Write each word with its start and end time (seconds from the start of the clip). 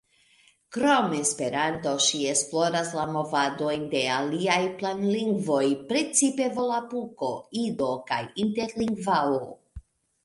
Krom 0.75 1.11
Esperanto 1.17 1.91
ŝi 2.05 2.21
esploras 2.31 2.89
la 2.99 3.03
movadojn 3.17 3.83
de 3.93 4.01
aliaj 4.15 4.57
planlingvoj, 4.81 5.63
precipe 5.93 6.49
volapuko, 6.57 7.31
ido 7.69 7.91
kaj 8.11 8.21
interlingvao. 8.47 9.43